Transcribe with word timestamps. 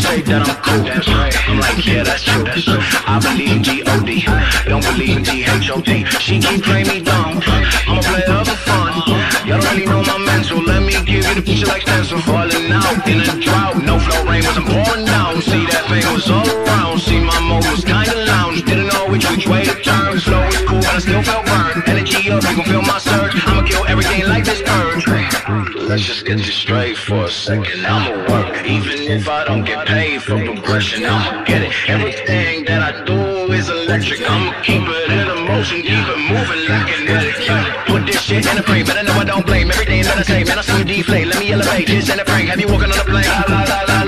say 0.00 0.22
that 0.22 0.46
I'm 0.46 0.56
cool. 0.62 0.84
That's 0.84 1.08
right. 1.08 1.34
I'm 1.48 1.58
like, 1.58 1.84
yeah, 1.86 2.04
that's 2.04 2.22
true. 2.22 2.44
That's 2.44 2.64
true. 2.64 2.78
I 3.06 3.18
believe 3.18 3.62
G-O-D. 3.62 4.10
Don't 4.68 4.84
believe 4.84 5.22
G-H-O-T. 5.24 5.90
She 6.22 6.38
keep 6.38 6.62
playing 6.62 6.88
me 6.88 7.00
dumb. 7.02 7.40
I'm 7.88 7.98
a 7.98 8.02
player 8.02 8.44
for 8.44 8.58
fun. 8.68 8.92
Y'all 9.46 9.60
don't 9.60 9.70
really 9.72 9.86
know 9.86 10.02
my 10.02 10.18
mental. 10.18 10.62
Let 10.62 10.82
me 10.82 10.92
give 11.02 11.24
you 11.26 11.34
the 11.34 11.42
picture 11.42 11.66
like 11.66 11.82
stencil. 11.82 12.20
Falling 12.20 12.70
out 12.70 13.08
in 13.08 13.20
a 13.22 13.34
drought. 13.40 13.82
No 13.82 13.98
flow 13.98 14.22
rain 14.28 14.44
wasn't 14.44 14.68
pouring 14.68 15.04
down. 15.04 15.40
See 15.42 15.64
that 15.66 15.84
thing 15.88 16.04
was 16.12 16.30
all 16.30 16.46
around. 16.46 17.00
See 17.00 17.18
my 17.18 17.38
mode 17.40 17.66
was 17.66 17.84
kinda 17.84 18.14
lounge. 18.26 18.62
Didn't 18.64 18.92
know 18.92 19.08
which 19.08 19.28
which 19.30 19.46
way 19.48 19.64
to 19.64 19.74
turn. 19.82 20.20
Slow 20.20 20.44
was 20.44 20.58
cool, 20.68 20.80
but 20.84 20.94
I 20.94 20.98
still 20.98 21.22
felt 21.22 21.46
burned. 21.46 21.88
Energy 21.88 22.30
up, 22.30 22.42
you 22.44 22.54
can 22.60 22.64
feel 22.64 22.82
my 22.82 22.98
surge. 22.98 23.47
Let's 25.88 26.02
just 26.02 26.26
get 26.26 26.36
you 26.36 26.52
straight 26.52 26.98
for 26.98 27.24
a 27.24 27.30
second. 27.30 27.86
I'ma 27.86 28.12
work, 28.28 28.62
even 28.66 29.08
if 29.08 29.26
I 29.26 29.44
don't 29.44 29.64
get 29.64 29.86
paid 29.86 30.22
for 30.22 30.36
progression. 30.36 31.06
I'ma 31.06 31.44
get 31.44 31.62
it. 31.62 31.72
Everything 31.88 32.66
that 32.66 32.82
I 32.82 33.04
do 33.06 33.50
is 33.50 33.70
electric. 33.70 34.20
I'ma 34.30 34.52
keep 34.60 34.82
it 34.84 35.10
in 35.10 35.46
motion, 35.46 35.80
keep 35.80 36.06
it 36.06 36.18
moving 36.28 36.68
like 36.68 36.92
kinetic. 36.92 37.86
Put 37.86 38.04
this 38.04 38.20
shit 38.20 38.44
in 38.44 38.58
a 38.58 38.62
frame, 38.62 38.84
but 38.84 38.98
I 38.98 39.02
know 39.02 39.14
I 39.14 39.24
don't 39.24 39.46
blame 39.46 39.70
everything 39.70 40.02
that 40.02 40.18
I 40.18 40.22
say. 40.24 40.44
Man, 40.44 40.58
I 40.58 40.60
see 40.60 40.76
you 40.76 40.84
deflate. 40.84 41.26
Let 41.26 41.38
me 41.38 41.52
elevate 41.52 41.86
this 41.86 42.12
in 42.12 42.20
a 42.20 42.24
frame. 42.26 42.48
Have 42.48 42.60
you 42.60 42.68
walking 42.68 42.92
on 42.92 43.00
a 43.00 43.04
plane? 43.04 43.24
La 43.24 43.44
la 43.48 43.62
la 43.64 44.02
la 44.02 44.07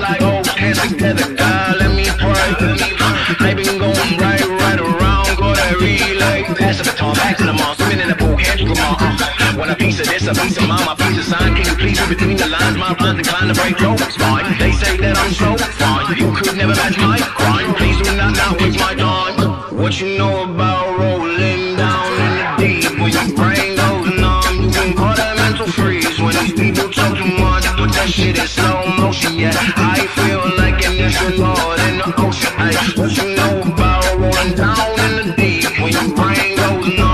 a 10.30 10.34
piece 10.34 10.56
of 10.56 10.68
mine, 10.68 10.84
my 10.86 10.94
piece 10.94 11.18
of 11.18 11.24
sign. 11.24 11.54
Can 11.56 11.66
you 11.66 11.74
please 11.74 12.00
read 12.00 12.08
between 12.10 12.36
the 12.36 12.46
lines? 12.46 12.76
My 12.76 12.94
rhymes 12.94 13.18
inclined 13.18 13.54
to 13.54 13.60
break 13.60 13.80
your 13.80 13.98
spine. 13.98 14.46
They 14.58 14.72
say 14.72 14.96
that 14.98 15.16
I'm 15.18 15.32
so 15.32 15.56
fine. 15.58 16.16
You 16.16 16.30
could 16.34 16.56
never 16.56 16.74
match 16.74 16.98
my 16.98 17.18
grind. 17.34 17.76
Please 17.76 17.98
do 17.98 18.16
not 18.16 18.34
now 18.36 18.54
waste 18.58 18.78
my 18.78 18.94
time. 18.94 19.34
What 19.76 20.00
you 20.00 20.18
know 20.18 20.44
about 20.44 20.98
rolling 20.98 21.76
down 21.76 22.12
in 22.24 22.32
the 22.38 22.46
deep? 22.62 23.00
When 23.00 23.10
your 23.10 23.28
brain 23.34 23.74
goes 23.74 24.06
numb, 24.22 24.54
you 24.62 24.70
can 24.70 24.94
call 24.94 25.14
that 25.16 25.34
mental 25.36 25.66
freeze. 25.66 26.20
When 26.20 26.34
these 26.38 26.52
people 26.52 26.90
talk 26.90 27.16
too 27.18 27.26
much, 27.42 27.66
put 27.74 27.90
that 27.98 28.08
shit 28.08 28.38
in 28.38 28.46
slow 28.46 28.86
motion. 28.98 29.38
Yeah, 29.38 29.52
I 29.54 30.06
feel 30.14 30.46
like 30.62 30.78
an 30.86 31.00
astronaut 31.10 31.78
in 31.90 31.98
the 31.98 32.08
ocean. 32.22 32.52
Ay, 32.54 32.74
what 32.94 33.10
you 33.18 33.34
know 33.34 33.62
about 33.66 34.06
rolling 34.14 34.54
down 34.54 34.94
in 35.06 35.12
the 35.26 35.34
deep? 35.34 35.66
When 35.80 35.90
your 35.90 36.08
brain 36.14 36.54
goes 36.54 36.86
numb, 36.98 37.09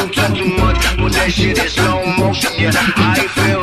people 0.00 0.14
talk 0.14 0.36
too 0.36 0.48
much, 0.56 0.96
put 0.96 1.12
that 1.12 1.30
shit 1.30 1.58
is 1.58 1.72
slow 1.72 2.04
motion. 2.18 2.52
Yeah, 2.58 2.70
I 2.74 3.26
feel 3.28 3.59